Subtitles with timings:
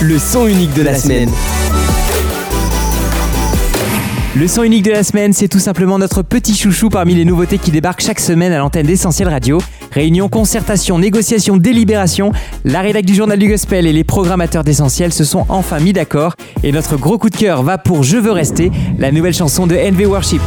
[0.00, 1.30] le son unique de la semaine.
[4.36, 7.58] Le son unique de la semaine, c'est tout simplement notre petit chouchou parmi les nouveautés
[7.58, 9.58] qui débarquent chaque semaine à l'antenne d'Essentiel Radio.
[9.92, 12.32] Réunion, concertation, négociation, délibération,
[12.64, 16.34] la rédac du journal du gospel et les programmateurs d'Essentiel se sont enfin mis d'accord.
[16.64, 19.76] Et notre gros coup de cœur va pour Je veux rester, la nouvelle chanson de
[19.76, 20.42] NV Worship.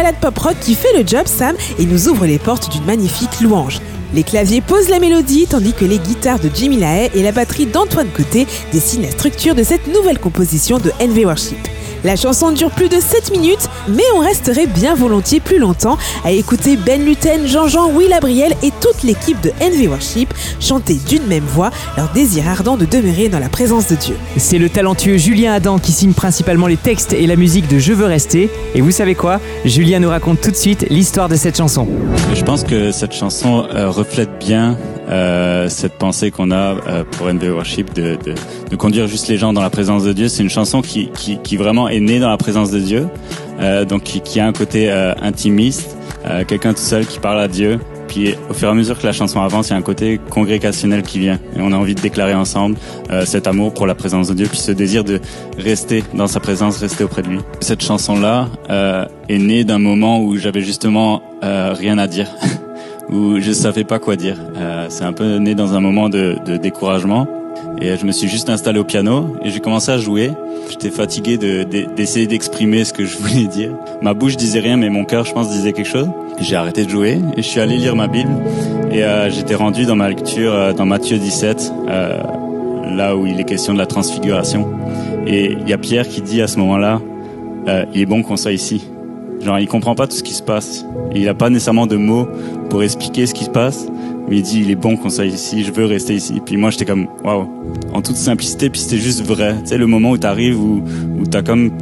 [0.00, 3.42] Balade pop rock qui fait le job, Sam, et nous ouvre les portes d'une magnifique
[3.42, 3.80] louange.
[4.14, 7.66] Les claviers posent la mélodie tandis que les guitares de Jimmy Lahaye et la batterie
[7.66, 11.58] d'Antoine Côté dessinent la structure de cette nouvelle composition de NV Worship.
[12.02, 16.30] La chanson dure plus de 7 minutes, mais on resterait bien volontiers plus longtemps à
[16.30, 21.44] écouter Ben Luten, Jean-Jean, Will Abriel et toute l'équipe de NV Worship chanter d'une même
[21.44, 24.16] voix leur désir ardent de demeurer dans la présence de Dieu.
[24.38, 27.92] C'est le talentueux Julien Adam qui signe principalement les textes et la musique de Je
[27.92, 28.50] veux rester.
[28.74, 29.40] Et vous savez quoi?
[29.64, 31.86] Julien nous raconte tout de suite l'histoire de cette chanson.
[32.34, 34.78] Je pense que cette chanson euh, reflète bien
[35.10, 38.34] euh, cette pensée qu'on a euh, pour NV Worship de, de,
[38.70, 40.28] de, conduire juste les gens dans la présence de Dieu.
[40.28, 43.08] C'est une chanson qui, qui, qui, vraiment est née dans la présence de Dieu,
[43.60, 47.40] euh, donc qui, qui, a un côté euh, intimiste, euh, quelqu'un tout seul qui parle
[47.40, 47.80] à Dieu.
[48.06, 50.20] Puis au fur et à mesure que la chanson avance, il y a un côté
[50.30, 51.38] congrégationnel qui vient.
[51.56, 52.76] Et on a envie de déclarer ensemble
[53.24, 55.20] cet amour pour la présence de Dieu, puis ce désir de
[55.56, 57.38] rester dans sa présence, rester auprès de lui.
[57.60, 58.48] Cette chanson-là
[59.28, 62.26] est née d'un moment où j'avais justement rien à dire.
[63.08, 64.36] où je savais pas quoi dire.
[64.56, 67.26] Euh, c'est un peu né dans un moment de, de, découragement.
[67.80, 70.30] Et je me suis juste installé au piano et j'ai commencé à jouer.
[70.70, 73.72] J'étais fatigué d'essayer de, d'exprimer ce que je voulais dire.
[74.02, 76.08] Ma bouche disait rien, mais mon cœur, je pense, disait quelque chose.
[76.38, 78.30] J'ai arrêté de jouer et je suis allé lire ma Bible.
[78.92, 82.22] Et euh, j'étais rendu dans ma lecture euh, dans Matthieu 17, euh,
[82.96, 84.68] là où il est question de la transfiguration.
[85.26, 87.00] Et il y a Pierre qui dit à ce moment-là,
[87.68, 88.82] euh, il est bon qu'on soit ici.
[89.40, 90.84] Genre, il comprend pas tout ce qui se passe.
[91.14, 92.28] il a pas nécessairement de mots
[92.68, 93.86] pour expliquer ce qui se passe.
[94.28, 96.40] Mais il dit, il est bon qu'on soit ici, je veux rester ici.
[96.44, 97.48] Puis moi, j'étais comme, waouh,
[97.92, 99.56] en toute simplicité, puis c'était juste vrai.
[99.62, 100.84] Tu sais, le moment où t'arrives, où,
[101.18, 101.72] où t'as comme,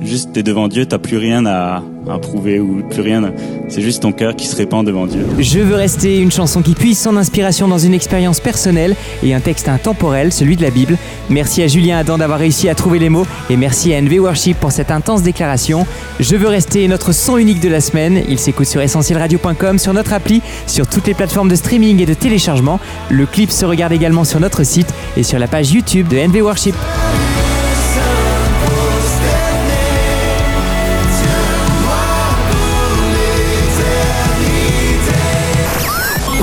[0.00, 3.32] juste, t'es devant Dieu, t'as plus rien à, à prouver ou plus rien.
[3.68, 5.26] C'est juste ton cœur qui se répand devant Dieu.
[5.38, 9.40] Je veux rester une chanson qui puise son inspiration dans une expérience personnelle et un
[9.40, 10.96] texte intemporel, celui de la Bible.
[11.30, 14.58] Merci à Julien Adam d'avoir réussi à trouver les mots et merci à NV Worship
[14.58, 15.86] pour cette intense déclaration.
[16.20, 18.22] Je veux rester notre son unique de la semaine.
[18.28, 22.14] Il s'écoute sur essentielradio.com, sur notre appli, sur toutes les plateformes de streaming et de
[22.14, 22.80] téléchargement.
[23.10, 26.42] Le clip se regarde également sur notre site et sur la page YouTube de NV
[26.42, 26.74] Worship.